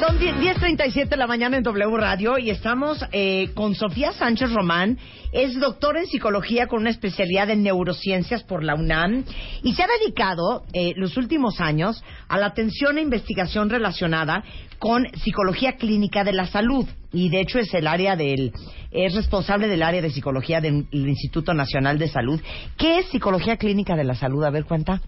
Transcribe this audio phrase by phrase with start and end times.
[0.00, 4.50] Son 10 10.37 de la mañana en W Radio y estamos eh, con Sofía Sánchez
[4.50, 4.96] Román.
[5.30, 9.24] Es doctora en psicología con una especialidad en neurociencias por la UNAM
[9.62, 14.42] y se ha dedicado eh, los últimos años a la atención e investigación relacionada
[14.78, 18.52] con psicología clínica de la salud y de hecho es el área del
[18.92, 22.40] es responsable del área de psicología del Instituto Nacional de Salud.
[22.78, 24.44] ¿Qué es psicología clínica de la salud?
[24.44, 25.02] A ver, cuenta.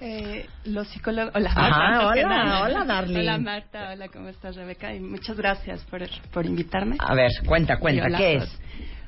[0.00, 1.34] Eh, los psicólogos.
[1.34, 2.62] Hola, Ajá, Marta, hola, ¿qué tal?
[2.62, 3.16] hola, darling.
[3.18, 3.90] Hola, Marta.
[3.92, 4.94] Hola, ¿cómo estás, Rebeca?
[4.94, 6.96] Y muchas gracias por, por invitarme.
[7.00, 8.60] A ver, cuenta, cuenta, hola ¿qué es?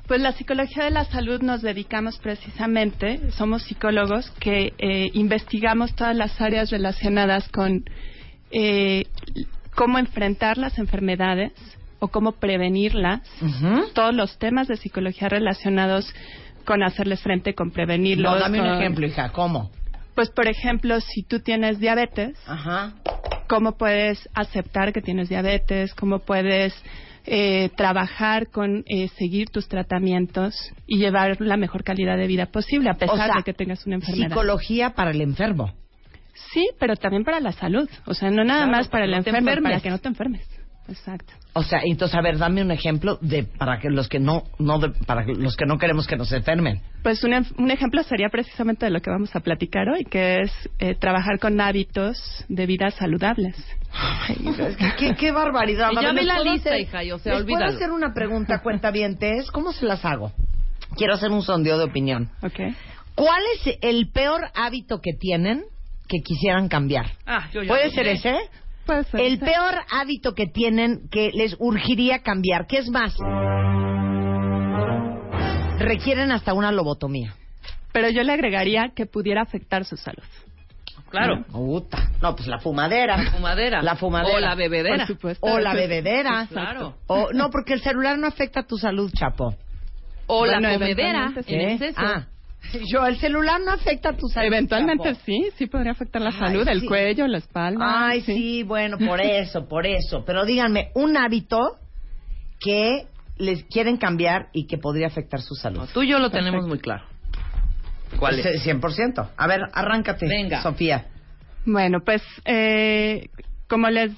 [0.07, 6.15] Pues la psicología de la salud nos dedicamos precisamente, somos psicólogos que eh, investigamos todas
[6.15, 7.85] las áreas relacionadas con
[8.51, 9.05] eh,
[9.73, 11.53] cómo enfrentar las enfermedades
[11.99, 13.21] o cómo prevenirlas,
[13.93, 16.13] todos los temas de psicología relacionados
[16.65, 18.33] con hacerles frente, con prevenirlos.
[18.33, 19.71] No, dame un con- ejemplo, hija, ¿cómo?
[20.15, 22.93] Pues, por ejemplo, si tú tienes diabetes, Ajá.
[23.47, 26.73] cómo puedes aceptar que tienes diabetes, cómo puedes
[27.25, 30.55] eh, trabajar con eh, seguir tus tratamientos
[30.87, 33.85] y llevar la mejor calidad de vida posible a pesar O sea, de que tengas
[33.85, 34.29] una enfermedad.
[34.29, 35.73] Psicología para el enfermo.
[36.51, 37.89] Sí, pero también para la salud.
[38.05, 40.41] O sea, no nada Claro, más para el enfermo, para que no te enfermes.
[40.87, 41.31] Exacto.
[41.53, 44.79] O sea, entonces, a ver, dame un ejemplo de para que los que no, no
[44.79, 46.81] de- para que los que no queremos que nos enfermen.
[47.03, 50.51] Pues un, un ejemplo sería precisamente de lo que vamos a platicar hoy, que es
[50.79, 52.17] eh, trabajar con hábitos
[52.49, 53.55] de vida saludables.
[54.97, 55.89] ¿Qué, qué barbaridad.
[55.91, 58.59] Y ya ¿les la lista, hacer- hija, y, o sea, ¿les puedo hacer una pregunta,
[58.61, 59.49] cuentavientes?
[59.51, 60.31] ¿Cómo se las hago?
[60.97, 62.29] Quiero hacer un sondeo de opinión.
[62.41, 62.59] ¿Ok?
[63.15, 65.63] ¿Cuál es el peor hábito que tienen
[66.07, 67.05] que quisieran cambiar?
[67.25, 68.11] Ah, yo ya ¿Puede ser sé.
[68.13, 68.35] ese?
[68.85, 69.19] Puede ser.
[69.21, 72.67] El peor hábito que tienen que les urgiría cambiar.
[72.67, 73.15] ¿Qué es más?
[75.79, 77.35] Requieren hasta una lobotomía.
[77.91, 80.23] Pero yo le agregaría que pudiera afectar su salud.
[81.09, 81.43] Claro.
[81.51, 82.09] Puta.
[82.21, 83.31] No, pues la fumadera.
[83.31, 83.81] Fumadera.
[83.81, 84.37] La fumadera.
[84.37, 84.97] O la bebedera.
[84.99, 85.45] Por supuesto.
[85.45, 86.47] O la bebedera.
[86.47, 86.95] Claro.
[87.07, 89.53] O, no, porque el celular no afecta a tu salud, chapo.
[90.27, 91.99] O la Bueno, comedera en exceso.
[92.01, 92.27] Ah.
[92.91, 94.47] Yo, el celular no afecta a tu salud.
[94.47, 96.87] Eventualmente sí, sí podría afectar la Ay, salud, el sí.
[96.87, 98.07] cuello, la espalda.
[98.09, 100.23] Ay, sí, bueno, por eso, por eso.
[100.25, 101.59] Pero díganme, un hábito
[102.59, 105.79] que les quieren cambiar y que podría afectar su salud.
[105.79, 107.03] No, tú y yo lo tenemos muy claro.
[108.19, 108.45] ¿Cuál es?
[108.45, 109.29] Ese 100%.
[109.37, 110.61] A ver, arráncate, Venga.
[110.61, 111.05] Sofía.
[111.65, 113.29] Bueno, pues eh,
[113.67, 114.11] como les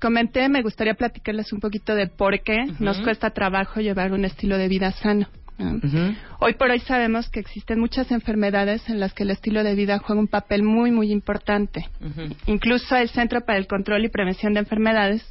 [0.00, 4.58] comenté, me gustaría platicarles un poquito de por qué nos cuesta trabajo llevar un estilo
[4.58, 5.26] de vida sano.
[6.38, 9.98] Hoy por hoy sabemos que existen muchas enfermedades en las que el estilo de vida
[9.98, 11.88] juega un papel muy, muy importante.
[12.46, 15.24] Incluso el Centro para el Control y Prevención de Enfermedades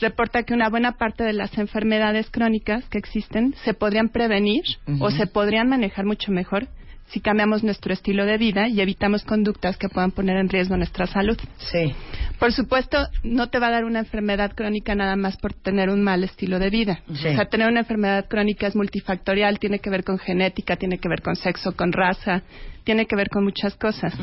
[0.00, 4.64] reporta que una buena parte de las enfermedades crónicas que existen se podrían prevenir
[5.00, 6.68] o se podrían manejar mucho mejor
[7.10, 11.06] si cambiamos nuestro estilo de vida y evitamos conductas que puedan poner en riesgo nuestra
[11.06, 11.36] salud.
[11.58, 11.92] Sí.
[12.38, 16.02] Por supuesto, no te va a dar una enfermedad crónica nada más por tener un
[16.02, 17.02] mal estilo de vida.
[17.12, 17.28] Sí.
[17.28, 21.08] O sea, tener una enfermedad crónica es multifactorial, tiene que ver con genética, tiene que
[21.08, 22.42] ver con sexo, con raza,
[22.84, 24.14] tiene que ver con muchas cosas.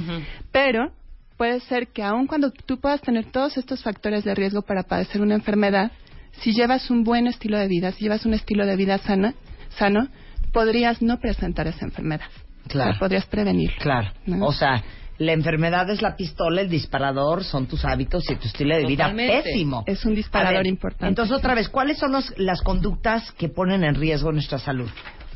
[0.52, 0.94] Pero
[1.36, 5.22] puede ser que aun cuando tú puedas tener todos estos factores de riesgo para padecer
[5.22, 5.92] una enfermedad,
[6.40, 9.34] si llevas un buen estilo de vida, si llevas un estilo de vida sana,
[9.78, 10.08] sano,
[10.54, 12.30] podrías no presentar esa enfermedad.
[12.68, 12.98] Claro.
[13.00, 13.72] Podrías prevenir.
[13.80, 14.12] Claro.
[14.26, 14.46] ¿no?
[14.46, 14.84] O sea,
[15.18, 19.06] la enfermedad es la pistola, el disparador son tus hábitos y tu estilo de vida
[19.06, 19.44] Totalmente.
[19.44, 19.84] pésimo.
[19.88, 21.08] Es un disparador ver, importante.
[21.08, 24.90] Entonces, otra vez, ¿cuáles son los- las conductas que ponen en riesgo nuestra salud?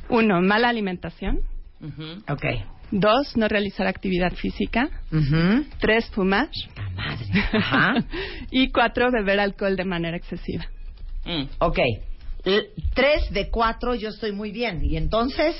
[0.09, 1.39] Uno, mala alimentación.
[2.29, 2.45] Ok.
[2.91, 4.89] Dos, no realizar actividad física.
[5.11, 5.65] Ujú.
[5.79, 6.49] Tres, fumar.
[6.75, 7.25] La madre.
[7.53, 7.93] Ajá.
[8.51, 10.65] y cuatro, beber alcohol de manera excesiva.
[11.25, 11.43] Mm.
[11.59, 11.79] Ok.
[12.43, 14.83] L- tres de cuatro yo estoy muy bien.
[14.83, 15.55] Y entonces,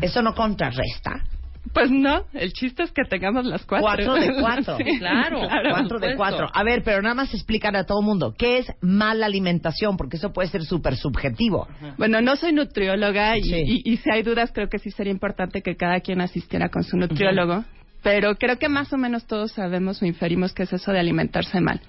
[0.00, 1.24] ¿eso no contrarresta?
[1.72, 3.86] Pues no, el chiste es que tengamos las cuatro.
[3.86, 4.76] Cuatro de cuatro.
[4.84, 5.40] Sí, Claro.
[5.70, 6.46] cuatro de cuatro.
[6.52, 8.34] A ver, pero nada más explicar a todo el mundo.
[8.36, 9.96] ¿Qué es mala alimentación?
[9.96, 11.66] Porque eso puede ser súper subjetivo.
[11.96, 13.62] Bueno, no soy nutrióloga y, Sí.
[13.66, 16.84] y- y si hay dudas creo que sí sería importante que cada quien asistiera con
[16.84, 17.64] su nutriólogo,
[18.02, 21.60] pero creo que más o menos todos sabemos o inferimos que es eso de alimentarse
[21.62, 21.80] mal.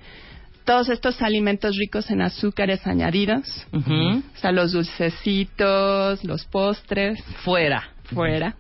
[0.64, 7.90] Todos estos alimentos ricos en azúcares añadidos, o sea, los dulcecitos, los postres, Fuera.
[8.06, 8.56] Fuera.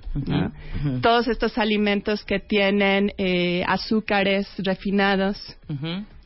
[1.01, 5.38] Todos estos alimentos que tienen eh, azúcares refinados.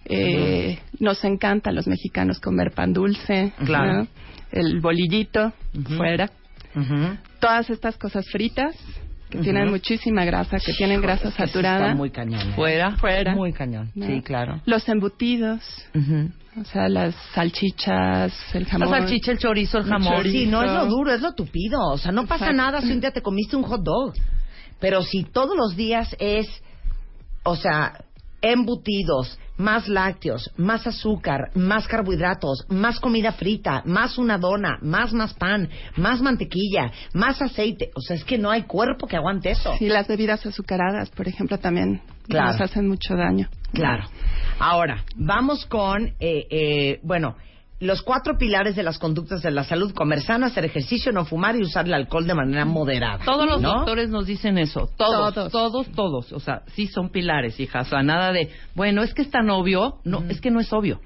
[0.05, 3.53] Eh, Nos encanta a los mexicanos comer pan dulce.
[3.65, 3.93] Claro.
[3.93, 4.07] ¿no?
[4.51, 5.53] El bolillito,
[5.97, 6.29] fuera.
[7.39, 8.75] Todas estas cosas fritas,
[9.29, 9.43] que Ujú.
[9.43, 11.85] tienen muchísima grasa, que tienen grasa saturada.
[11.87, 12.49] Está muy cañón.
[12.49, 12.53] ¿eh?
[12.55, 12.97] Fuera.
[12.97, 13.35] Fuera.
[13.35, 13.91] Muy cañón.
[13.95, 14.05] ¿no?
[14.07, 14.59] Sí, claro.
[14.65, 15.61] Los embutidos,
[15.93, 16.31] Ujú.
[16.59, 18.89] o sea, las salchichas, el La jamón.
[18.89, 20.13] salchicha, el chorizo, el El jamón.
[20.17, 20.37] chorizo.
[20.37, 21.79] Sí, no es lo duro, es lo tupido.
[21.91, 22.57] O sea, no pasa Exacto.
[22.57, 24.13] nada si un día te comiste un hot dog.
[24.79, 26.47] Pero si todos los días es,
[27.43, 28.03] o sea,
[28.41, 35.33] embutidos, más lácteos, más azúcar, más carbohidratos, más comida frita, más una dona, más más
[35.35, 37.91] pan, más mantequilla, más aceite.
[37.93, 39.75] O sea, es que no hay cuerpo que aguante eso.
[39.77, 42.53] Sí, las bebidas azucaradas, por ejemplo, también Claro.
[42.53, 43.49] nos hacen mucho daño.
[43.73, 44.05] Claro.
[44.59, 47.35] Ahora, vamos con, eh, eh, bueno,
[47.79, 51.55] los cuatro pilares de las conductas de la salud, comer sano, hacer ejercicio, no fumar
[51.55, 53.23] y usar el alcohol de manera moderada.
[53.23, 53.75] Todos los ¿no?
[53.75, 54.89] doctores nos dicen eso.
[54.97, 55.51] Todos, Todos.
[55.51, 57.81] todos, todos, O sea, sí son pilares, hija.
[57.81, 59.99] O sea, nada de, bueno, es que es tan obvio.
[60.03, 60.99] No, es que no es obvio.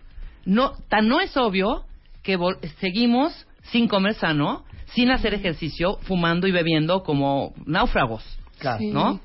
[0.46, 1.84] No, tan no es obvio
[2.24, 8.24] que vol- seguimos sin comer sano, sin hacer ejercicio, fumando y bebiendo como náufragos.
[8.58, 8.80] Claro.
[8.80, 8.88] Sí.
[8.92, 9.20] ¿No?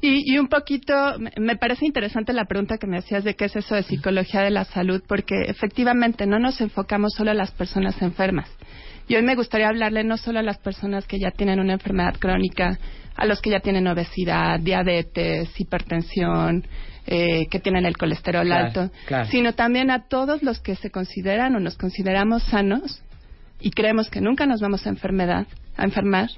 [0.00, 0.94] Y, y un poquito,
[1.38, 4.50] me- parece interesante la pregunta que me hacías de qué es eso de psicología de
[4.50, 8.48] la salud, porque efectivamente no nos enfocamos solo a las personas enfermas.
[9.08, 12.16] Y hoy me gustaría hablarle no solo a las personas que ya tienen una enfermedad
[12.18, 12.78] crónica,
[13.16, 16.64] a los que ya tienen obesidad, diabetes, hipertensión,
[17.06, 19.24] eh, que tienen el colesterol Claro, alto, claro.
[19.30, 23.02] sino también a todos los que se consideran o nos consideramos sanos
[23.60, 25.46] y creemos que nunca nos vamos a enfermedad,
[25.76, 26.28] a enfermar,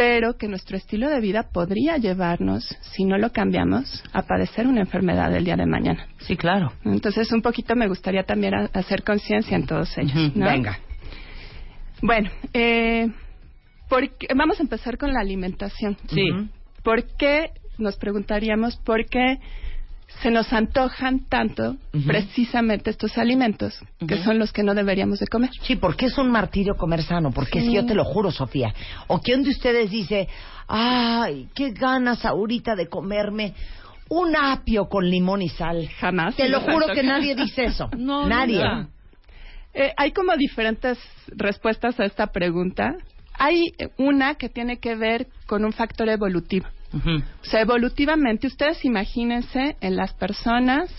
[0.00, 4.80] pero que nuestro estilo de vida podría llevarnos, si no lo cambiamos, a padecer una
[4.80, 6.06] enfermedad el día de mañana.
[6.20, 6.72] Sí, claro.
[6.86, 10.34] Entonces, un poquito me gustaría también hacer conciencia en todos ellos.
[10.34, 10.46] ¿no?
[10.46, 10.78] Venga.
[12.00, 13.10] Bueno, eh,
[13.90, 15.98] ¿por qué- vamos a empezar con la alimentación.
[16.08, 16.30] Sí.
[16.82, 19.38] ¿Por qué, nos preguntaríamos, por qué
[20.22, 21.76] se nos antojan tanto
[22.06, 25.50] precisamente estos alimentos, que son los que no deberíamos de comer?
[25.62, 28.74] Sí, porque es un martirio comer sano, porque es que yo te lo juro, Sofía.
[29.06, 30.28] ¿O quién de ustedes dice,
[30.68, 33.54] ay, qué ganas ahorita de comerme
[34.10, 35.88] un apio con limón y sal?
[35.98, 36.36] Jamás.
[36.36, 37.88] Te lo juro que nadie dice eso.
[37.96, 38.62] No, nadie.
[39.72, 40.98] Eh, hay como diferentes
[41.28, 42.96] respuestas a esta pregunta.
[43.38, 46.66] Hay una que tiene que ver con un factor evolutivo.
[46.92, 50.90] O sea, evolutivamente, ustedes imagínense en las personas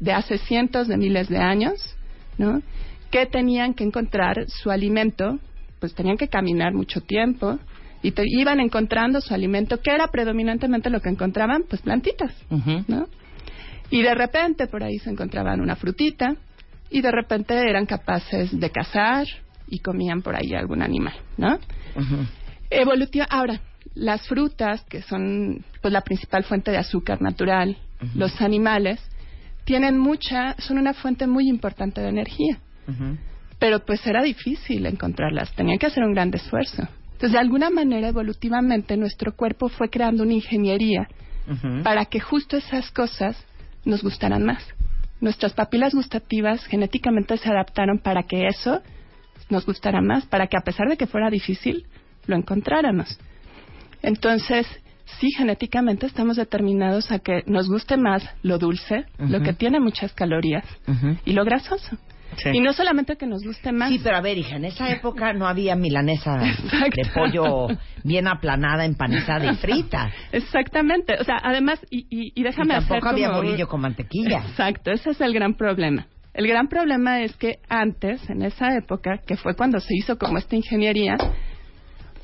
[0.00, 1.96] de hace cientos de miles de años,
[2.36, 2.60] ¿no?
[3.10, 5.38] Que tenían que encontrar su alimento,
[5.80, 7.58] pues tenían que caminar mucho tiempo
[8.02, 12.34] y te- iban encontrando su alimento, que era predominantemente lo que encontraban, pues plantitas.
[12.86, 13.08] ¿no?
[13.90, 16.36] Y de repente por ahí se encontraban una frutita
[16.90, 19.26] y de repente eran capaces de cazar
[19.66, 21.58] y comían por ahí algún animal, ¿no?
[22.70, 23.26] Evolutiva.
[23.30, 23.60] Ahora,
[23.98, 27.76] las frutas, que son pues la principal fuente de azúcar natural,
[28.14, 29.00] los animales,
[29.64, 32.58] tienen mucha, son una fuente muy importante de energía.
[33.58, 36.88] Pero pues era difícil encontrarlas, tenían que hacer un gran esfuerzo.
[37.12, 41.08] Entonces, de alguna manera, evolutivamente, nuestro cuerpo fue creando una ingeniería
[41.82, 43.36] para que justo esas cosas
[43.84, 44.64] nos gustaran más.
[45.20, 48.82] Nuestras papilas gustativas genéticamente se adaptaron para que eso
[49.50, 51.86] nos gustara más, para que a pesar de que fuera difícil,
[52.26, 53.18] lo encontráramos.
[54.02, 54.66] Entonces,
[55.20, 60.12] sí, genéticamente estamos determinados a que nos guste más lo dulce, lo que tiene muchas
[60.12, 60.64] calorías,
[61.24, 61.96] y lo grasoso.
[62.36, 62.50] Sí.
[62.52, 63.88] Y no solamente que nos guste más.
[63.90, 66.90] Sí, pero a ver, hija, en esa época no había milanesa Exacto.
[66.94, 67.68] de pollo
[68.04, 70.12] bien aplanada, empanizada y frita.
[70.30, 71.14] Exactamente.
[71.18, 74.44] O sea, además, y, y, y déjame y hacer tampoco había como- bolillo con mantequilla.
[74.46, 76.06] Exacto, ese es el gran problema.
[76.34, 80.36] El gran problema es que antes, en esa época, que fue cuando se hizo como
[80.38, 81.16] esta ingeniería,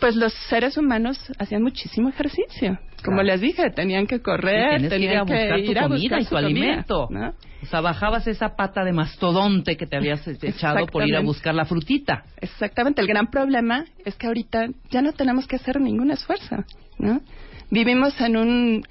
[0.04, 2.78] pues los seres humanos hacían muchísimo ejercicio.
[3.02, 3.22] Como Claro.
[3.22, 5.82] les dije, tenían que Sí, correr, tienes que ir tenían a buscar tu ir a
[5.84, 7.08] comida buscar y su tu comida, alimento.
[7.10, 7.28] ¿no?
[7.62, 11.54] O sea, bajabas esa pata de mastodonte que te habías echado por ir a buscar
[11.54, 12.24] la frutita.
[12.38, 13.00] Exactamente.
[13.00, 16.56] El gran problema es que ahorita ya no tenemos que hacer ningún esfuerzo,
[16.98, 17.22] ¿no?
[17.70, 18.82] Vivimos en un,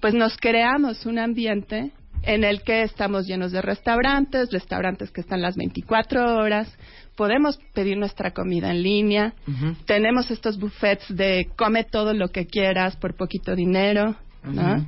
[0.00, 1.92] pues nos creamos un ambiente
[2.26, 6.68] en el que estamos llenos de restaurantes, restaurantes que están las 24 horas,
[7.16, 9.32] podemos pedir nuestra comida en línea,
[9.86, 14.86] tenemos estos buffets de come todo lo que quieras por poquito dinero, ¿no?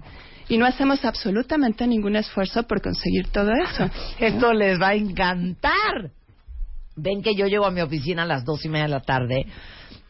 [0.48, 3.88] Y no hacemos absolutamente ningún esfuerzo por conseguir todo eso.
[4.18, 6.10] Esto les va a encantar.
[6.96, 9.46] Ven que yo llego a mi oficina a las dos y media de la tarde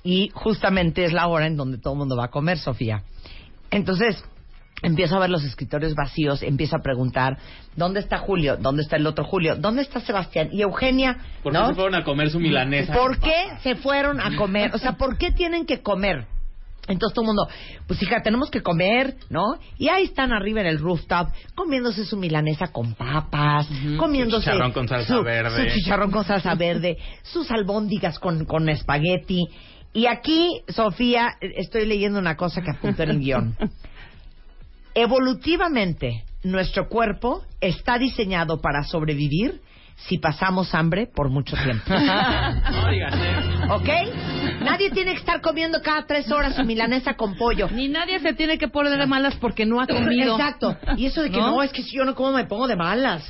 [0.02, 3.02] y justamente es la hora en donde todo el mundo va a comer, Sofía.
[3.70, 4.25] Entonces,
[4.82, 7.38] empiezo a ver los escritorios vacíos, empiezo a preguntar,
[7.76, 8.56] ¿dónde está Julio?
[8.58, 9.56] ¿Dónde está el otro Julio?
[9.56, 10.49] ¿Dónde está Sebastián?
[10.52, 11.68] Y Eugenia, ¿Por qué ¿no?
[11.68, 12.92] se fueron a comer su milanesa?
[12.92, 14.70] ¿Por qué se fueron a comer?
[14.75, 16.26] O sea, ¿por qué tienen que comer?
[16.90, 17.49] Entonces todo el mundo,
[17.87, 19.42] pues hija, tenemos que comer, ¿no?
[19.76, 23.68] Y ahí están arriba en el rooftop, comiéndose su milanesa con papas,
[23.99, 25.68] comiéndose Su chicharrón con salsa su- verde.
[25.70, 29.44] su chicharrón con salsa verde, sus albóndigas con, con espagueti.
[29.92, 33.56] Y aquí, Sofía, estoy leyendo una cosa que apuntó en el guion.
[35.00, 39.61] Evolutivamente, nuestro cuerpo está diseñado para sobrevivir
[39.95, 41.85] si pasamos hambre por mucho tiempo.
[43.71, 43.88] ¿Ok?
[44.61, 47.69] Nadie tiene que estar comiendo cada tres horas su milanesa con pollo.
[47.71, 50.33] Ni nadie se tiene que poner de malas porque no ha comido.
[50.33, 50.76] Exacto.
[50.97, 51.52] Y eso de que ¿No?
[51.52, 53.25] no, es que si yo no como me pongo de malas.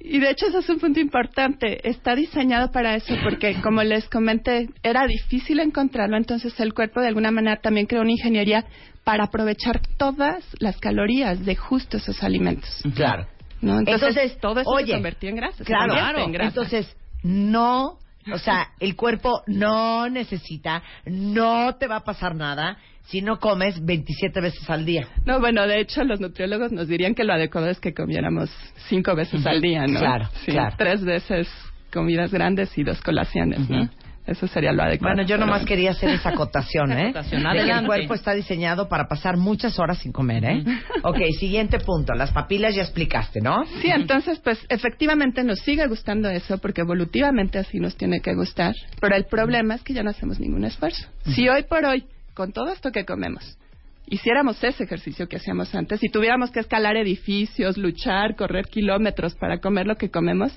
[0.00, 1.88] Y de hecho, eso es un punto importante.
[1.88, 6.16] Está diseñado para eso porque, como les comenté, era difícil encontrarlo.
[6.16, 8.66] Entonces, el cuerpo, de alguna manera, también creó una ingeniería
[9.04, 12.82] para aprovechar todas las calorías de justo esos alimentos.
[12.94, 13.26] Claro.
[13.60, 13.78] ¿no?
[13.78, 15.56] Entonces, Entonces, todo eso oye, se convertía en grasa.
[15.58, 16.48] se Claro, convierte en grasa.
[16.48, 17.98] Entonces, no,
[18.32, 23.84] o sea, el cuerpo no necesita, no te va a pasar nada si no comes
[23.84, 25.06] 27 veces al día.
[25.26, 28.50] No, bueno, de hecho, los nutriólogos nos dirían que lo adecuado es que comiéramos
[28.88, 29.98] cinco veces al día, ¿no?
[29.98, 30.74] Claro, Sí, claro.
[30.78, 31.48] Tres veces
[31.92, 33.88] comidas grandes y dos colaciones, ¿no?
[34.26, 35.14] Eso sería lo adecuado.
[35.16, 37.08] Bueno, yo Pero- nomás quería hacer esa acotación, ¿eh?
[37.10, 40.64] Acotación, De que el cuerpo está diseñado para pasar muchas horas sin comer, ¿eh?
[41.02, 42.14] Ok, siguiente punto.
[42.14, 43.64] Las papilas ya explicaste, ¿no?
[43.82, 48.74] Sí, entonces, pues efectivamente nos sigue gustando eso porque evolutivamente así nos tiene que gustar.
[48.98, 51.06] Pero el problema es que ya no hacemos ningún esfuerzo.
[51.34, 53.58] Si hoy por hoy, con todo esto que comemos,
[54.06, 59.58] hiciéramos ese ejercicio que hacíamos antes y tuviéramos que escalar edificios, luchar, correr kilómetros para
[59.58, 60.52] comer lo que comemos,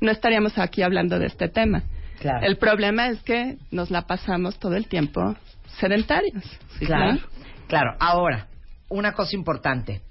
[0.00, 1.82] no estaríamos aquí hablando de este tema.
[2.20, 2.46] Claro.
[2.46, 5.34] El problema es que nos la pasamos todo el tiempo
[5.78, 6.44] sedentarios.
[6.78, 6.86] ¿sí?
[6.86, 7.18] Claro.
[7.66, 7.96] Claro.
[7.98, 8.46] Ahora,
[8.88, 10.02] una cosa importante.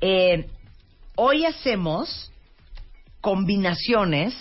[0.00, 0.48] Eh,
[1.14, 2.32] hoy hacemos
[3.20, 4.34] combinaciones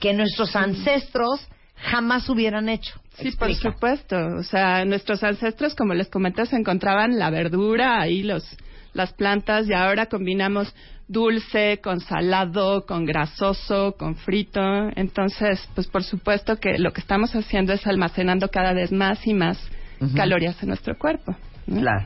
[0.00, 1.46] que nuestros ancestros
[1.76, 3.00] jamás hubieran hecho.
[3.18, 4.16] Sí, por supuesto.
[4.38, 8.44] O sea, nuestros ancestros, como les comenté, se encontraban la verdura, ahí los,
[8.92, 10.74] las plantas, y ahora combinamos
[11.08, 14.60] dulce con salado, con grasoso, con frito.
[14.96, 19.34] Entonces, pues por supuesto que lo que estamos haciendo es almacenando cada vez más y
[19.34, 19.58] más
[20.00, 20.16] Ujú.
[20.16, 21.36] calorías en nuestro cuerpo.
[21.66, 21.80] ¿no?
[21.80, 22.04] Claro.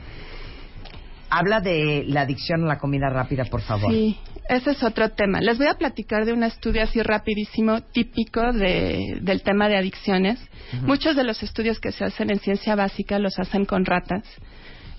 [1.31, 3.93] Habla de la adicción a la comida rápida, por favor.
[3.93, 5.41] Sí, ese es otro tema.
[5.41, 10.39] Les voy a platicar de un estudio así rapidísimo, típico de, del tema de adicciones.
[10.83, 14.23] Muchos de los estudios que se hacen en ciencia básica los hacen con ratas.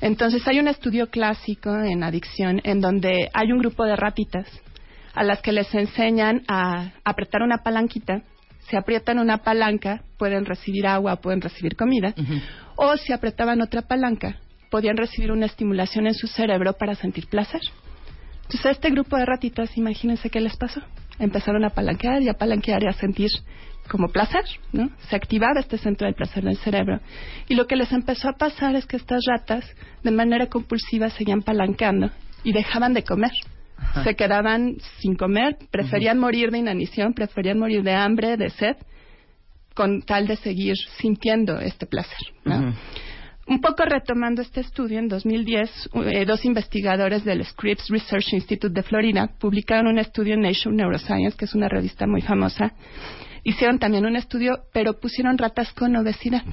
[0.01, 4.47] Entonces hay un estudio clásico en adicción en donde hay un grupo de ratitas
[5.13, 8.21] a las que les enseñan a apretar una palanquita.
[8.69, 12.13] Si aprietan una palanca, pueden recibir agua, pueden recibir comida.
[12.75, 14.39] O si apretaban otra palanca,
[14.69, 17.61] podían recibir una estimulación en su cerebro para sentir placer.
[18.43, 20.81] Entonces, a este grupo de ratitas, imagínense qué les pasó.
[21.19, 23.29] Empezaron a palanquear y a palanquear y a sentir
[23.88, 24.89] como placer, ¿no?
[25.10, 27.00] Se activaba este centro del placer del cerebro.
[27.48, 29.65] Y lo que les empezó a pasar es que estas ratas,
[30.03, 32.12] de manera compulsiva, seguían palanqueando
[32.44, 33.32] y dejaban de comer.
[34.03, 38.75] Se quedaban sin comer, preferían morir de inanición, preferían morir de hambre, de sed,
[39.75, 42.74] con tal de seguir sintiendo este placer, ¿no?
[43.48, 48.84] Un poco retomando este estudio, en 2010, eh, dos investigadores del Scripps Research Institute de
[48.84, 52.74] Florida publicaron un estudio en Nature Neuroscience, que es una revista muy famosa.
[53.47, 56.43] Hicieron también un estudio, pero pusieron ratas con obesidad.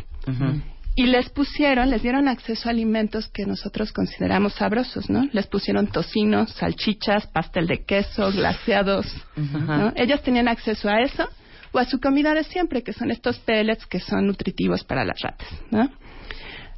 [0.94, 5.28] Y les pusieron, les dieron acceso a alimentos que nosotros consideramos sabrosos, ¿no?
[5.32, 9.92] Les pusieron tocino, salchichas, pastel de queso, glaseados, ¿no?
[9.96, 11.28] Ellas tenían acceso a eso
[11.72, 15.20] o a su comida de siempre, que son estos pellets que son nutritivos para las
[15.20, 15.90] ratas, ¿no?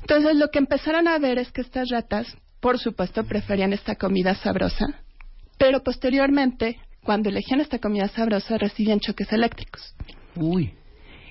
[0.00, 4.35] Entonces lo que empezaron a ver es que estas ratas, por supuesto, preferían esta comida
[4.35, 4.87] sabrosa,
[5.58, 9.95] pero posteriormente, cuando elegían esta comida sabrosa, recibían choques eléctricos.
[10.35, 10.75] Uy.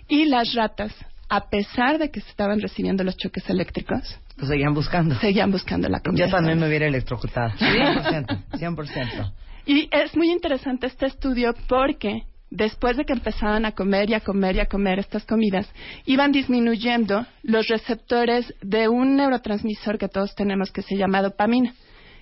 [0.08, 0.94] Y las ratas,
[1.30, 5.16] a pesar de que estaban recibiendo los choques eléctricos, Pues seguían buscando.
[5.20, 6.26] seguían buscando la comida.
[6.26, 7.50] Yo también me hubiera electrocutado.
[7.60, 8.44] 100%.
[8.54, 9.32] 100%.
[9.68, 14.20] Y es muy interesante este estudio porque después de que empezaban a comer y a
[14.22, 15.68] comer y a comer estas comidas,
[16.06, 21.74] iban disminuyendo los receptores de un neurotransmisor que todos tenemos que se llama dopamina.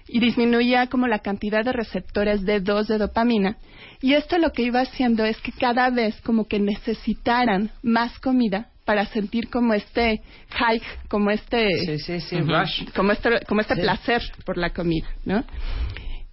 [0.08, 3.58] Y disminuía como la cantidad de receptores de dos de dopamina.
[4.02, 8.68] Y esto lo que iba haciendo es que cada vez como que necesitaran más comida
[8.86, 12.38] para sentir como este high, como este Sí, sí, sí.
[12.42, 12.92] Rush.
[12.94, 15.44] como este, como este placer por la comida, ¿no?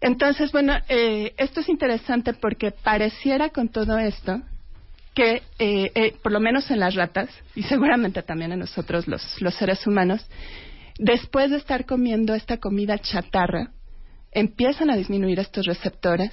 [0.00, 4.41] Entonces, bueno, eh, esto es interesante porque pareciera con todo esto
[5.15, 9.41] que, eh, eh, por lo menos en las ratas, y seguramente también en nosotros los,
[9.43, 10.27] los seres humanos,
[11.00, 13.73] después de estar comiendo esta comida chatarra,
[14.33, 16.30] empiezan a disminuir estos receptores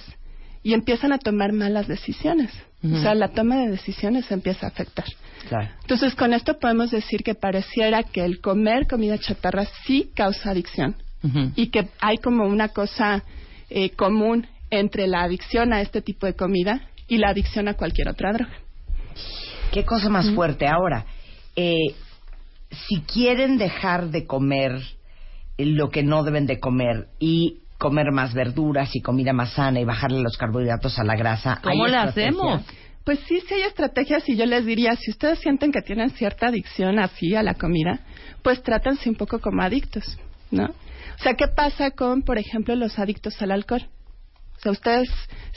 [0.62, 2.52] y empiezan a tomar malas decisiones.
[2.84, 5.06] O sea, la toma de decisiones se empieza a afectar.
[5.48, 5.68] Claro.
[5.80, 10.94] Entonces, con esto podemos decir que pareciera que el comer comida chatarra sí causa adicción
[11.56, 13.24] y que hay como una cosa
[13.70, 18.08] eh, común entre la adicción a este tipo de comida y la adicción a cualquier
[18.08, 18.52] otra droga.
[19.72, 20.66] Qué cosa más fuerte.
[20.68, 21.04] Ahora,
[21.56, 21.94] eh,
[22.70, 24.80] si quieren dejar de comer
[25.58, 29.84] lo que no deben de comer y comer más verduras y comida más sana y
[29.84, 32.62] bajarle los carbohidratos a la grasa, ¿Cómo ¿hay le hacemos?
[33.04, 36.48] Pues sí, sí hay estrategias y yo les diría, si ustedes sienten que tienen cierta
[36.48, 38.00] adicción así a la comida,
[38.42, 40.18] pues trátense un poco como adictos,
[40.50, 40.66] ¿no?
[40.66, 43.86] O sea, ¿qué pasa con, por ejemplo, los adictos al alcohol?
[44.58, 45.08] O sea, ustedes,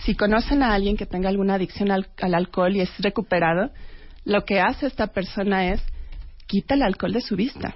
[0.06, 3.72] si conocen a alguien que tenga alguna adicción al, al alcohol y es recuperado,
[4.24, 5.82] lo que hace esta persona es
[6.52, 7.76] quita el alcohol de su vista.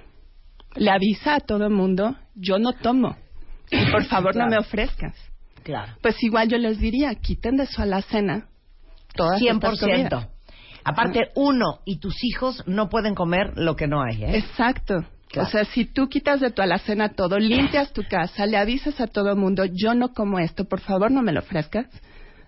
[0.74, 3.16] Le avisa a todo el mundo, yo no tomo.
[3.70, 5.14] Y por favor no me ofrezcas.
[5.62, 5.94] Claro.
[6.02, 8.48] Pues igual yo les diría, quiten de su alacena
[9.14, 9.80] todas estas 100%.
[9.80, 10.28] comidas.
[10.84, 14.36] Aparte, uno y tus hijos no pueden comer lo que no hay, ¿eh?
[14.36, 15.06] Exacto.
[15.28, 15.48] Claro.
[15.48, 19.06] O sea, si tú quitas de tu alacena todo, limpias tu casa, le avisas a
[19.06, 21.86] todo el mundo, yo no como esto, por favor no me lo ofrezcas,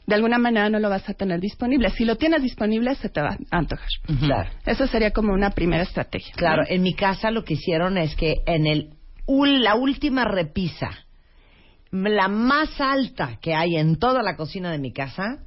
[0.09, 1.91] de alguna manera no lo vas a tener disponible.
[1.91, 3.89] Si lo tienes disponible, se te va a antojar.
[4.19, 4.49] Claro.
[4.65, 6.33] Eso sería como una primera estrategia.
[6.33, 6.39] ¿no?
[6.39, 8.95] Claro, en mi casa lo que hicieron es que en el
[9.27, 10.89] la última repisa,
[11.91, 15.45] la más alta que hay en toda la cocina de mi casa,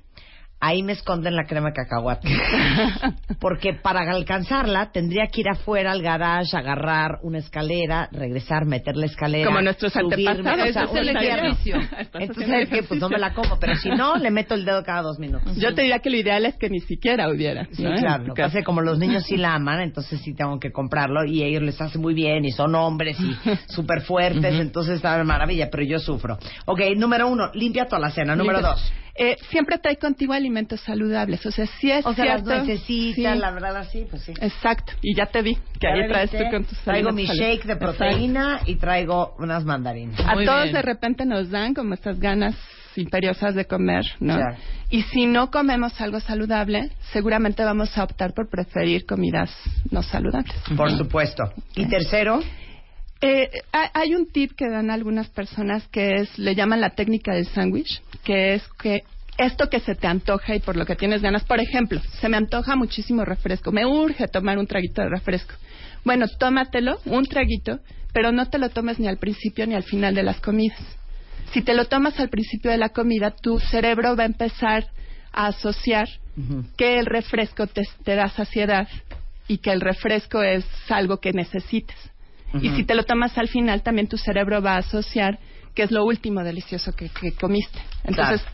[0.62, 2.30] ahí me esconden la crema de cacahuate.
[3.39, 9.08] Porque para alcanzarla tendría que ir afuera al garage, agarrar una escalera, regresar, meter la
[9.08, 9.48] escalera.
[9.48, 11.75] Como nuestros subirme, o sea, un ejercicio.
[11.98, 12.84] Entonces, haciendo ¿sabes qué?
[12.84, 15.56] Pues no me la como, pero si no, le meto el dedo cada dos minutos.
[15.58, 17.68] Yo te diría que lo ideal es que ni siquiera hubiera.
[17.72, 17.96] Sí, ¿no?
[17.96, 18.25] claro.
[18.25, 21.63] Lo que como los niños sí la aman, entonces sí tengo que comprarlo y ellos
[21.63, 23.36] les hace muy bien y son hombres y
[23.68, 26.38] súper fuertes, entonces está maravilla, pero yo sufro.
[26.65, 28.36] Ok, número uno, limpia toda la cena.
[28.36, 28.91] Número dos,
[29.23, 31.45] Eh, siempre trae contigo alimentos saludables.
[31.45, 32.43] O sea, si es o sea, las
[32.87, 33.13] sí.
[33.15, 34.33] la verdad, así, pues sí.
[34.41, 34.93] Exacto.
[35.03, 37.65] Y ya te vi que Ya ahí traes viste, tú con tus Traigo mi shake
[37.65, 40.19] de proteína y traigo unas mandarinas.
[40.21, 40.73] A Muy todos bien.
[40.73, 42.55] de repente nos dan como estas ganas
[42.95, 44.36] imperiosas de comer, ¿no?
[44.36, 44.57] Claro.
[44.89, 49.51] Y si no comemos algo saludable, seguramente vamos a optar por preferir comidas
[49.91, 50.55] no saludables.
[50.75, 51.43] Por supuesto.
[51.75, 52.41] Y tercero,
[53.21, 57.34] Eh, ha- hay un tip que dan algunas personas que es, le llaman la técnica
[57.34, 59.03] del sándwich, que es que
[59.38, 62.38] esto que se te antoja y por lo que tienes ganas, por ejemplo, se me
[62.38, 65.53] antoja muchísimo refresco, me urge tomar un traguito de refresco.
[66.03, 67.79] Bueno, tómatelo, un traguito,
[68.12, 70.79] pero no te lo tomes ni al principio ni al final de las comidas.
[71.53, 74.88] Si te lo tomas al principio de la comida, tu cerebro va a empezar
[75.31, 76.07] a asociar
[76.77, 78.88] que el refresco te, te da saciedad
[79.47, 81.34] y que el refresco es algo que
[82.61, 85.39] Y si te lo tomas al final, también tu cerebro va a asociar
[85.73, 87.79] que es lo último delicioso que, que comiste.
[88.03, 88.45] Entonces,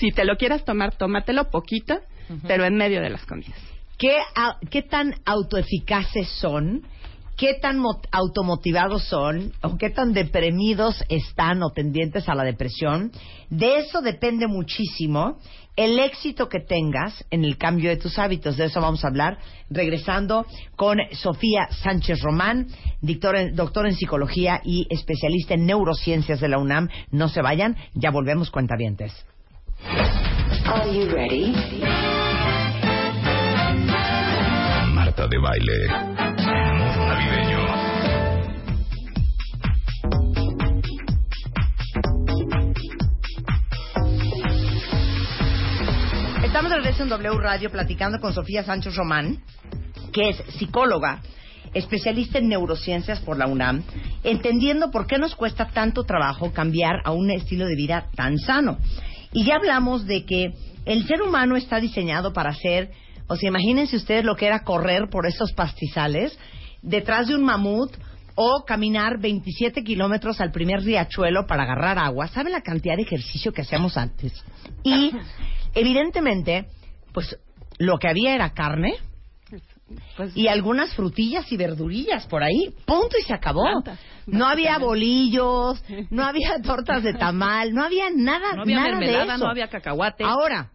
[0.00, 1.98] si te lo quieres tomar, tómatelo poquito,
[2.46, 3.58] pero en medio de las comidas.
[3.98, 6.82] ¿qué, a- qué tan autoeficaces son?
[7.38, 9.52] ¿Qué tan mo- automotivados son?
[9.62, 13.12] ¿O qué tan deprimidos están o tendientes a la depresión?
[13.48, 15.38] De eso depende muchísimo
[15.76, 18.56] el éxito que tengas en el cambio de tus hábitos.
[18.56, 19.38] De eso vamos a hablar
[19.70, 22.66] regresando con Sofía Sánchez Román,
[23.00, 26.88] doctora en, doctora en psicología y especialista en neurociencias de la UNAM.
[27.12, 29.12] No se vayan, ya volvemos cuentavientes.
[30.66, 31.52] Are you ready?
[34.92, 36.17] Marta de baile.
[46.58, 49.38] Estamos de regreso en W Radio platicando con Sofía Sánchez Román,
[50.12, 51.22] que es psicóloga,
[51.72, 53.84] especialista en neurociencias por la UNAM,
[54.24, 58.78] entendiendo por qué nos cuesta tanto trabajo cambiar a un estilo de vida tan sano.
[59.32, 60.52] Y ya hablamos de que
[60.84, 62.90] el ser humano está diseñado para hacer,
[63.28, 66.36] o sea, imagínense ustedes lo que era correr por esos pastizales
[66.82, 67.92] detrás de un mamut
[68.34, 72.26] o caminar 27 kilómetros al primer riachuelo para agarrar agua.
[72.26, 74.32] ¿Saben la cantidad de ejercicio que hacíamos antes?
[74.82, 75.12] Y
[75.74, 76.66] evidentemente,
[77.12, 77.36] pues
[77.78, 78.94] lo que había era carne
[80.16, 82.74] Pues, y algunas frutillas y verdurillas por ahí.
[82.84, 83.62] Punto y se acabó.
[83.62, 88.88] Plantas, No había bolillos, no había tortas de tamal, no había nada, No había nada
[88.90, 89.44] de mermelada, eso.
[89.44, 90.24] no había cacahuate.
[90.24, 90.70] Ahora,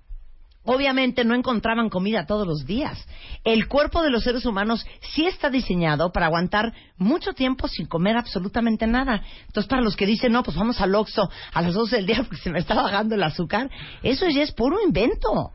[0.64, 3.04] obviamente no encontraban comida todos los días.
[3.44, 8.18] El cuerpo de los seres humanos sí está diseñado para aguantar mucho tiempo sin comer
[8.18, 9.24] absolutamente nada.
[9.48, 12.18] Entonces, para los que dicen, no, pues vamos al Oxxo a las 12 del día
[12.24, 13.70] porque se me está bajando el azúcar,
[14.02, 15.52] eso ya es puro invento.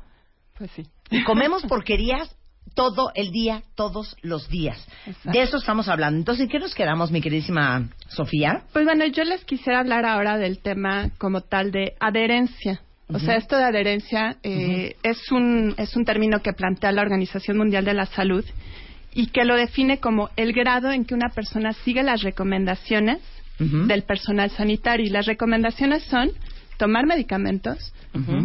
[0.57, 0.83] pues sí.
[1.11, 2.35] Y comemos porquerías
[2.75, 4.79] todo el día, todos los días.
[5.07, 5.31] Exacto.
[5.31, 6.19] De eso estamos hablando.
[6.19, 8.65] Entonces, ¿en qué nos quedamos, mi queridísima Sofía?
[8.73, 12.83] Pues bueno, yo les quisiera hablar ahora del tema como tal de adherencia.
[13.11, 17.57] O sea, esto de adherencia eh, es, un, es un término que plantea la Organización
[17.57, 18.45] Mundial de la Salud
[19.15, 23.19] y que lo define como el grado en que una persona sigue las recomendaciones
[23.59, 25.07] del personal sanitario.
[25.07, 26.31] Y las recomendaciones son
[26.77, 27.93] tomar medicamentos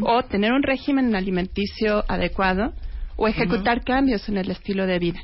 [0.02, 2.73] o tener un régimen alimenticio adecuado
[3.15, 5.19] o ejecutar cambios en el estilo de vida.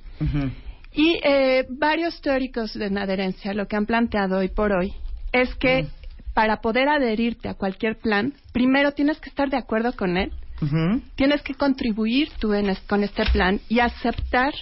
[0.94, 4.94] Y eh, varios teóricos de la adherencia lo que han planteado hoy por hoy
[5.32, 5.88] es que
[6.34, 11.02] para poder adherirte a cualquier plan, primero tienes que estar de acuerdo con él, Ujú.
[11.16, 14.54] tienes que contribuir tú en es- con este plan y aceptar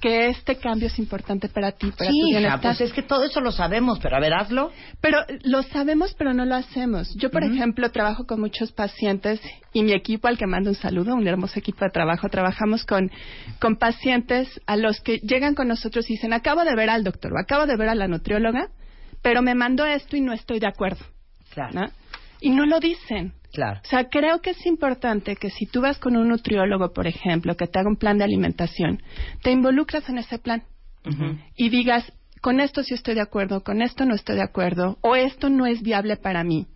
[0.00, 2.60] que este cambio es importante para ti, para Sí, tu bienestar.
[2.60, 4.70] pues es que todo eso lo sabemos, pero a ver, hazlo.
[5.00, 7.12] Pero lo sabemos, pero no lo hacemos.
[7.16, 9.40] Yo, por ejemplo, trabajo con muchos pacientes
[9.72, 13.10] y mi equipo, al que mando un saludo, un hermoso equipo de trabajo, trabajamos con,
[13.58, 17.32] con pacientes a los que llegan con nosotros y dicen, acabo de ver al doctor
[17.32, 18.68] o acabo de ver a la nutrióloga,
[19.22, 21.04] pero me mandó esto y no estoy de acuerdo.
[21.52, 21.90] Claro, ¿no?
[22.40, 23.32] Y no lo dicen.
[23.52, 23.80] claro.
[23.84, 27.56] O sea, creo que es importante que si tú vas con un nutriólogo, por ejemplo,
[27.56, 29.02] que te haga un plan de alimentación,
[29.42, 30.62] te involucras en ese plan
[31.56, 35.16] y digas, con esto sí estoy de acuerdo, con esto no estoy de acuerdo, o
[35.16, 36.66] esto no es viable para mí,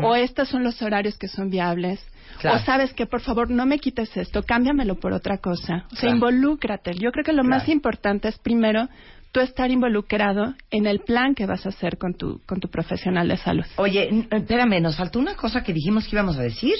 [0.00, 2.00] o estos son los horarios que son viables,
[2.38, 2.58] Claro.
[2.58, 5.86] o sabes que por favor no me quites esto, cámbiamelo por otra cosa.
[5.86, 6.14] O sea, Claro.
[6.16, 6.92] involúcrate.
[6.94, 8.88] Yo creo que lo más importante es primero
[9.32, 13.28] tú estar involucrado en el plan que vas a hacer con tu, con tu profesional
[13.28, 13.64] de salud.
[13.76, 16.74] Oye, espérame, nos faltó una cosa que dijimos que íbamos a decir.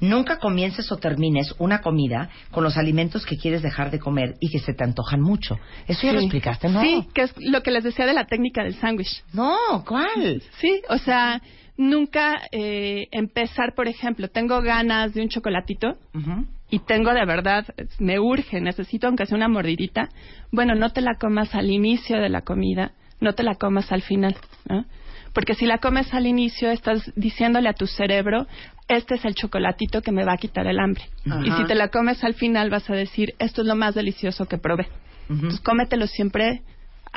[0.00, 4.48] Nunca comiences o termines una comida con los alimentos que quieres dejar de comer y
[4.48, 5.58] que se te antojan mucho.
[5.88, 6.80] Eso ya lo explicaste, ¿no?
[6.82, 9.24] Sí, que es lo que les decía de la técnica del sándwich.
[9.32, 10.40] No, ¿cuál?
[10.60, 11.42] Sí, o sea,
[11.76, 16.46] nunca eh, empezar, por ejemplo, tengo ganas de un chocolatito Ujú.
[16.70, 17.64] Y tengo de verdad,
[17.98, 20.08] me urge, necesito aunque sea una mordidita.
[20.52, 24.02] Bueno, no te la comas al inicio de la comida, no te la comas al
[24.02, 24.36] final.
[24.68, 24.84] ¿no?
[25.32, 28.46] Porque si la comes al inicio, estás diciéndole a tu cerebro,
[28.88, 31.04] este es el chocolatito que me va a quitar el hambre.
[31.26, 31.40] Ajá.
[31.46, 34.46] Y si te la comes al final, vas a decir, esto es lo más delicioso
[34.46, 34.88] que probé.
[35.28, 36.62] Entonces, cómetelo siempre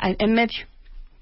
[0.02, 0.66] en medio.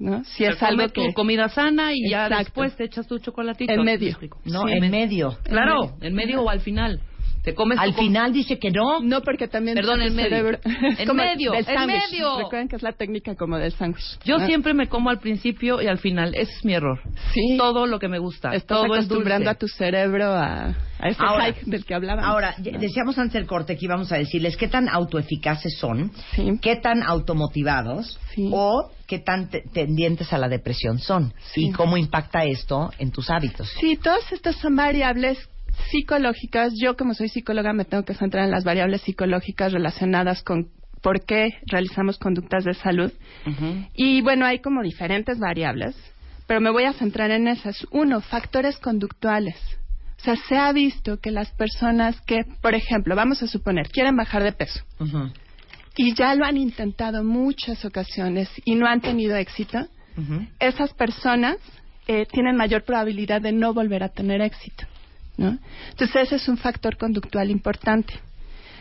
[0.01, 0.25] ¿no?
[0.25, 1.12] Si es algo tu que...
[1.14, 3.71] comida sana y ya después te echas tu chocolatito.
[3.73, 4.19] En ¿Sí me medio.
[4.45, 5.38] No, Sí, en me- medio.
[5.45, 7.01] Claro, en medio o al final.
[7.42, 9.00] Te comes Al com- final dice que no.
[9.00, 10.29] No, porque también Perdón, en medio.
[10.29, 12.11] cerebro- es En como medio, sándwich.
[12.11, 12.38] medio.
[12.38, 14.18] Recuerden que es la técnica como del sándwich.
[14.24, 14.46] Yo ¿no?
[14.46, 16.35] siempre me como al principio y al final.
[16.35, 17.00] Ese es mi error.
[17.33, 17.57] Sí.
[17.57, 18.55] Todo lo que me gusta.
[18.55, 19.50] Estás todo es acostumbrando dulce.
[19.50, 22.26] a tu cerebro a, a ese Ahora- del que hablábamos.
[22.31, 26.59] Ahora, ya- decíamos antes del corte que íbamos a decirles qué tan autoeficaces son, Sí.
[26.61, 28.50] qué tan automotivados Sí.
[28.53, 31.68] o qué tan te- tendientes a la depresión son Sí.
[31.68, 33.68] y cómo impacta esto en tus hábitos.
[33.81, 35.38] Sí, todas estas son variables
[35.90, 36.73] psicológicas.
[36.81, 40.69] Yo, como soy psicóloga, me tengo que centrar en las variables psicológicas relacionadas con
[41.03, 43.12] por qué realizamos conductas de salud.
[43.95, 45.97] Y bueno, hay como diferentes variables,
[46.47, 47.87] pero me voy a centrar en esas.
[47.90, 49.57] Uno, factores conductuales.
[50.19, 54.16] O sea, se ha visto que las personas que, por ejemplo, vamos a suponer, quieren
[54.16, 54.85] bajar de peso
[55.97, 59.87] y ya lo han intentado muchas ocasiones y no han tenido éxito,
[60.59, 61.57] esas personas
[62.07, 64.85] eh, tienen mayor probabilidad de no volver a tener éxito.
[65.40, 65.59] ¿No?
[65.88, 68.12] Entonces ese es un factor conductual importante.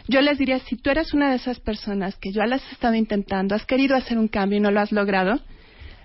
[0.10, 2.96] Yo les diría, si tú eres una de esas personas que ya las has estado
[2.96, 5.40] intentando, has querido hacer un cambio y no lo has logrado,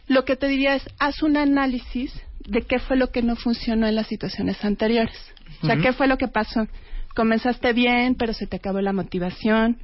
[0.06, 2.12] lo que te diría es, haz un análisis
[2.46, 5.16] de qué fue lo que no funcionó en las situaciones anteriores.
[5.62, 6.68] O sea, qué fue lo que pasó.
[7.16, 9.78] Comenzaste bien, pero se te acabó la motivación.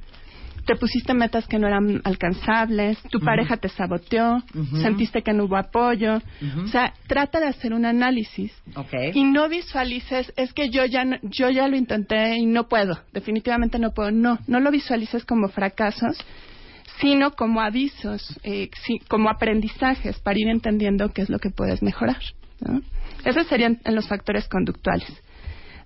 [0.65, 4.43] Te pusiste metas que no eran alcanzables, tu pareja te saboteó,
[4.81, 6.21] sentiste que no hubo apoyo.
[6.63, 8.53] O sea, trata de hacer un análisis
[9.13, 12.99] y no visualices, es que yo ya, no- yo ya lo intenté y no puedo,
[13.11, 14.11] definitivamente no puedo.
[14.11, 16.17] No, no lo visualices como fracasos,
[16.99, 18.69] sino como avisos, eh,
[19.07, 22.21] como aprendizajes para ir entendiendo qué es lo que puedes mejorar.
[22.59, 22.81] ¿no?
[23.25, 25.07] Esos serían en los factores conductuales.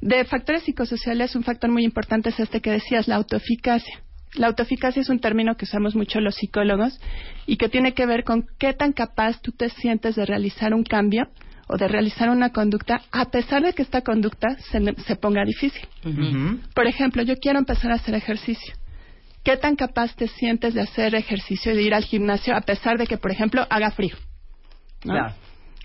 [0.01, 4.01] De factores psicosociales, un factor muy importante es este que decías, la autoeficacia.
[4.37, 6.99] La autoeficacia es un término que usamos mucho los psicólogos
[7.45, 10.83] y que tiene que ver con qué tan capaz tú te sientes de realizar un
[10.83, 11.27] cambio
[11.67, 15.87] o de realizar una conducta a pesar de que esta conducta se, se ponga difícil.
[16.73, 18.75] Por ejemplo, yo quiero empezar a hacer ejercicio.
[19.43, 22.97] ¿Qué tan capaz te sientes de hacer ejercicio y de ir al gimnasio a pesar
[22.97, 24.15] de que, por ejemplo, haga frío?
[25.03, 25.13] ¿no?
[25.13, 25.33] Claro.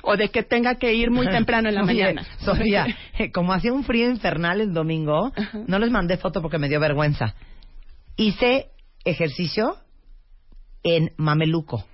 [0.03, 2.25] O de que tenga que ir muy temprano en la Oye, mañana.
[2.39, 2.87] Sofía,
[3.35, 5.33] como hacía un frío infernal el domingo,
[5.67, 7.35] no les mandé foto porque me dio vergüenza.
[8.21, 8.67] Hice
[9.07, 9.77] ejercicio
[10.83, 11.87] en mameluco,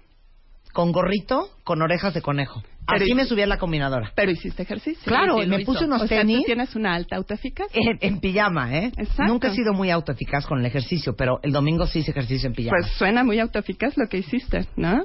[0.73, 2.65] con gorrito, con orejas de conejo.
[2.89, 4.13] Pero Así hici- me subí a la combinadora.
[4.17, 5.05] Pero hiciste ejercicio.
[5.05, 7.81] Claro, sí, me puse unos o sea, tenis tú tienes una alta autoeficacia.
[7.81, 8.93] en, en pijama, ¿eh?
[8.97, 9.25] Exacto.
[9.25, 12.55] Nunca he sido muy autoeficaz con el ejercicio, pero el domingo sí hice ejercicio en
[12.57, 12.77] pijama.
[12.81, 15.05] Pues suena muy autoeficaz lo que hiciste, ¿no?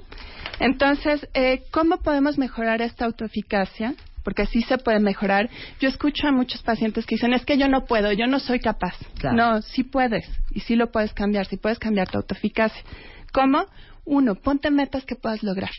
[0.59, 3.93] Entonces, eh, ¿cómo podemos mejorar esta autoeficacia?
[4.23, 5.49] Porque sí se puede mejorar.
[5.79, 8.59] Yo escucho a muchos pacientes que dicen, es que yo no puedo, yo no soy
[8.59, 8.95] capaz.
[9.19, 9.35] Claro.
[9.35, 12.83] No, sí puedes y sí lo puedes cambiar, sí puedes cambiar tu autoeficacia.
[13.31, 13.65] ¿Cómo?
[14.05, 15.71] Uno, ponte metas que puedas lograr.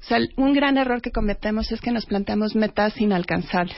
[0.00, 3.76] O sea, un gran error que cometemos es que nos planteamos metas inalcanzables.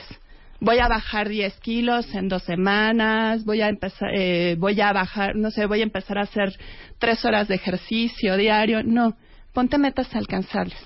[0.59, 5.35] Voy a bajar 10 kilos en dos semanas, voy a empezar, eh, voy a bajar,
[5.35, 6.57] no sé, voy a empezar a hacer
[6.99, 8.81] tres horas de ejercicio diario.
[8.81, 9.17] No,
[9.51, 10.79] ponte metas alcanzables.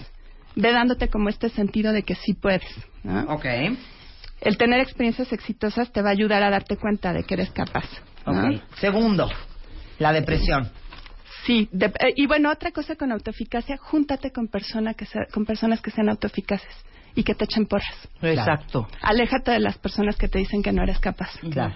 [0.60, 2.64] Ve dándote como este sentido de que sí puedes.
[3.04, 3.22] ¿no?
[3.34, 3.46] Ok.
[4.42, 7.86] El tener experiencias exitosas te va a ayudar a darte cuenta de que eres capaz.
[8.26, 8.48] ¿no?
[8.56, 8.62] Ok.
[8.80, 9.30] Segundo,
[10.00, 10.70] la depresión.
[11.46, 15.46] Sí, de- eh, y bueno, otra cosa con autoeficacia, júntate con, persona que sea- con
[15.46, 16.76] personas que sean autoeficaces
[17.16, 17.96] y que te echen porras.
[18.22, 18.90] Exacto.
[19.02, 21.30] Aléjate de las personas que te dicen que no eres capaz.
[21.52, 21.74] Claro.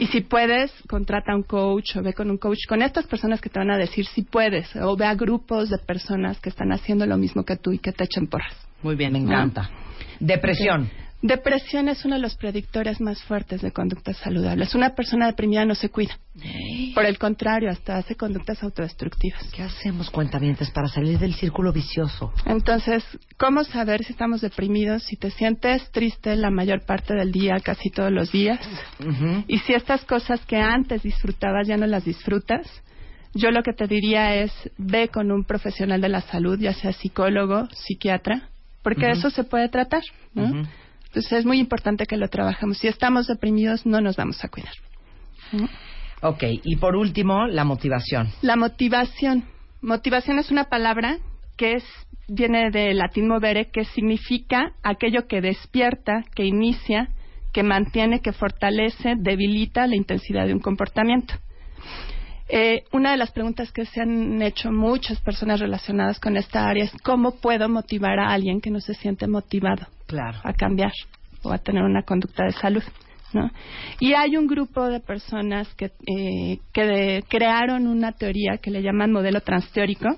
[0.00, 3.38] Y si puedes, contrata a un coach o ve con un coach, con estas personas
[3.38, 6.72] que te van a decir si puedes, o ve a grupos de personas que están
[6.72, 8.56] haciendo lo mismo que tú y que te echen porras.
[8.82, 9.12] Muy bien.
[9.12, 9.68] Me encanta.
[10.18, 10.88] Depresión.
[11.22, 14.74] Depresión es uno de los predictores más fuertes de conductas saludables.
[14.74, 16.18] Una persona deprimida no se cuida.
[16.94, 19.42] Por el contrario, hasta hace conductas autodestructivas.
[19.52, 22.32] ¿Qué hacemos, cuentavientes, para salir del círculo vicioso?
[22.46, 23.04] Entonces,
[23.36, 25.02] ¿cómo saber si estamos deprimidos?
[25.02, 28.58] Si te sientes triste la mayor parte del día, casi todos los días,
[29.46, 32.66] y si estas cosas que antes disfrutabas ya no las disfrutas,
[33.34, 36.92] yo lo que te diría es ve con un profesional de la salud, ya sea
[36.92, 38.48] psicólogo, psiquiatra,
[38.82, 40.02] porque eso se puede tratar,
[40.34, 40.66] ¿no?
[41.10, 42.78] Entonces es muy importante que lo trabajemos.
[42.78, 44.72] Si estamos deprimidos, no nos vamos a cuidar.
[46.22, 48.28] Ok, y por último, la motivación.
[48.42, 49.44] La motivación.
[49.80, 51.18] Motivación es una palabra
[51.56, 51.84] que es,
[52.28, 57.08] viene del latín movere, que significa aquello que despierta, que inicia,
[57.52, 61.34] que mantiene, que fortalece, debilita la intensidad de un comportamiento.
[62.52, 66.84] Eh, una de las preguntas que se han hecho muchas personas relacionadas con esta área
[66.84, 70.38] es cómo puedo motivar a alguien que no se siente motivado Claro.
[70.42, 70.92] a cambiar
[71.42, 72.82] o a tener una conducta de salud.
[73.32, 73.48] ¿no?
[74.00, 78.82] Y hay un grupo de personas que, eh, que de- crearon una teoría que le
[78.82, 80.08] llaman modelo transteórico.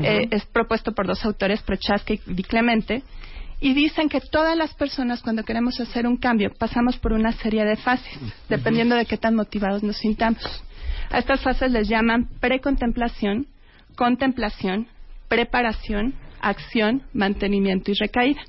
[0.00, 3.02] Eh, es propuesto por dos autores, Prochaska y Clemente,
[3.60, 7.64] y dicen que todas las personas cuando queremos hacer un cambio pasamos por una serie
[7.64, 8.16] de fases,
[8.48, 10.62] dependiendo de qué tan motivados nos sintamos.
[11.10, 13.46] A estas fases les llaman precontemplación,
[13.96, 14.86] contemplación,
[15.28, 18.40] preparación, acción, mantenimiento y recaída.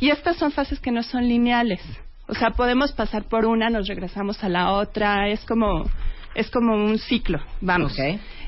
[0.00, 1.80] Y estas son fases que no son lineales.
[2.28, 5.88] O sea, podemos pasar por una, nos regresamos a la otra, es como
[6.34, 7.96] es como un ciclo, vamos.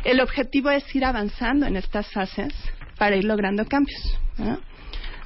[0.05, 2.53] El objetivo es ir avanzando en estas fases
[2.99, 4.01] para ir logrando cambios.
[4.37, 4.59] ¿no?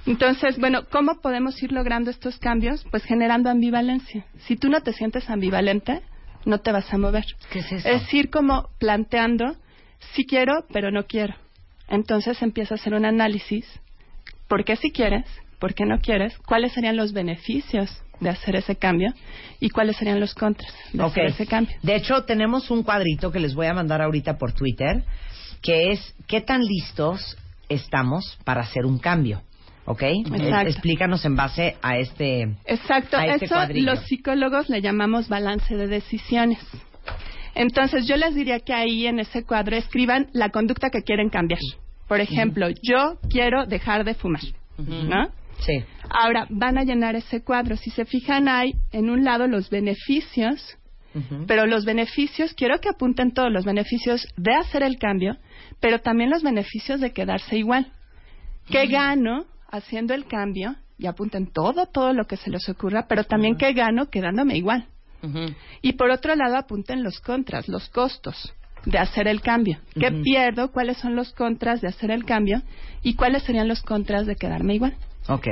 [0.06, 2.84] Entonces, bueno, ¿cómo podemos ir logrando estos cambios?
[2.90, 4.26] Pues generando ambivalencia.
[4.46, 6.02] Si tú no te sientes ambivalente,
[6.44, 7.24] no te vas a mover.
[7.50, 7.88] ¿Qué es eso?
[7.88, 9.56] Es ir como planteando,
[10.14, 11.34] sí quiero, pero no quiero.
[11.88, 13.66] Entonces empieza a hacer un análisis.
[14.48, 15.26] ¿Por qué si quieres?
[15.58, 16.36] ¿Por qué no quieres?
[16.38, 19.12] ¿Cuáles serían los beneficios de hacer ese cambio?
[19.60, 21.76] ¿Y cuáles serían los contras de hacer ese cambio?
[21.82, 25.04] De hecho, tenemos un cuadrito que les voy a mandar ahorita por Twitter,
[25.60, 27.36] que es qué tan listos
[27.68, 29.42] estamos para hacer un cambio.
[29.84, 30.02] ¿Ok?
[30.02, 30.70] Exacto.
[30.70, 32.42] Explícanos en base a este...
[32.66, 33.92] Exacto, a este eso cuadrillo.
[33.92, 36.58] los psicólogos le llamamos balance de decisiones.
[37.54, 41.60] Entonces yo les diría que ahí en ese cuadro escriban la conducta que quieren cambiar.
[42.08, 44.42] Por ejemplo, yo quiero dejar de fumar,
[44.78, 45.28] ¿no?
[45.60, 45.84] Sí.
[46.10, 47.76] Ahora van a llenar ese cuadro.
[47.76, 50.76] Si se fijan hay en un lado los beneficios,
[51.46, 55.36] pero los beneficios quiero que apunten todos los beneficios de hacer el cambio,
[55.80, 57.92] pero también los beneficios de quedarse igual.
[58.68, 60.76] ¿Qué gano haciendo el cambio?
[60.98, 64.86] Y apunten todo, todo lo que se les ocurra, pero también qué gano quedándome igual.
[65.82, 68.52] Y por otro lado, apunten los contras, los costos
[68.84, 69.78] de hacer el cambio.
[69.94, 70.70] ¿Qué pierdo?
[70.72, 72.62] ¿Cuáles son los contras de hacer el cambio?
[73.02, 74.94] ¿Y cuáles serían los contras de quedarme igual?
[75.28, 75.46] Ok.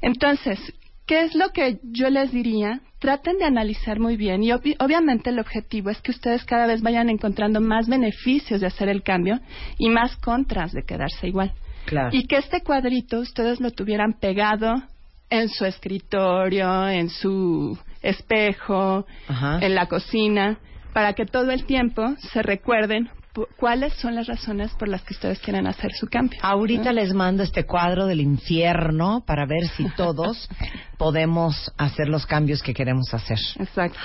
[0.00, 0.58] Entonces,
[1.06, 2.80] ¿qué es lo que yo les diría?
[3.00, 6.82] Traten de analizar muy bien y obvi- obviamente el objetivo es que ustedes cada vez
[6.82, 9.40] vayan encontrando más beneficios de hacer el cambio
[9.78, 11.52] y más contras de quedarse igual.
[11.86, 12.10] Claro.
[12.12, 14.82] Y que este cuadrito ustedes lo tuvieran pegado
[15.30, 19.58] en su escritorio, en su espejo, Ajá.
[19.60, 20.58] en la cocina,
[20.92, 23.10] para que todo el tiempo se recuerden
[23.56, 26.38] cuáles son las razones por las que ustedes quieren hacer su cambio.
[26.42, 30.48] Ahorita les mando este cuadro del infierno para ver si todos
[30.96, 33.38] podemos hacer los cambios que queremos hacer.
[33.58, 33.98] Exacto.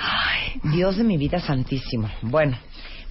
[0.64, 2.10] Dios de mi vida santísimo.
[2.22, 2.58] Bueno,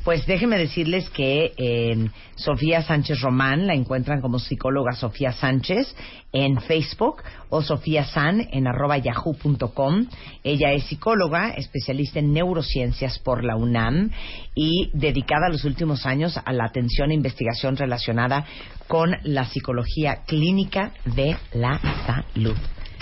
[0.05, 5.95] Pues déjenme decirles que eh, Sofía Sánchez Román la encuentran como psicóloga Sofía Sánchez
[6.33, 10.07] en Facebook o Sofía San en arroba yahoo.com.
[10.43, 14.11] Ella es psicóloga, especialista en neurociencias por la UNAM
[14.57, 18.45] y dedicada los últimos años a la atención e investigación relacionada
[18.89, 22.57] con la psicología clínica de la salud.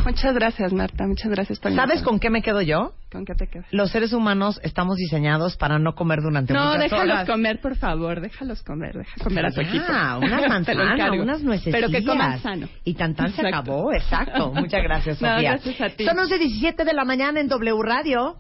[0.05, 1.07] Muchas gracias, Marta.
[1.07, 2.93] Muchas gracias por ¿Sabes con qué me quedo yo?
[3.13, 3.67] ¿Con qué te quedas?
[3.71, 7.29] Los seres humanos estamos diseñados para no comer durante No, muchas déjalos horas.
[7.29, 8.21] comer, por favor.
[8.21, 8.97] Déjalos comer.
[8.97, 9.85] Deja comer a tu Ya, equipo.
[10.43, 11.23] lo manzanas, encargo.
[11.23, 11.81] unas nuececillas.
[11.81, 12.69] Pero que coman sano.
[12.85, 14.53] Y tan tan se acabó, exacto.
[14.55, 15.51] Muchas gracias, No, Sofía.
[15.53, 16.05] gracias a ti.
[16.05, 18.37] Son 11.17 de la mañana en W Radio.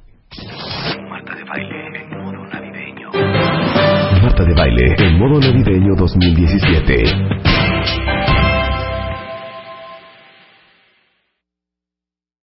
[1.09, 3.11] Marta de Baile en modo navideño.
[4.23, 7.03] Marta de Baile en modo navideño 2017.